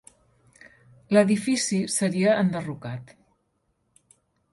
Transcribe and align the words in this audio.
L'edifici 1.17 1.81
seria 1.95 2.33
enderrocat. 2.45 3.13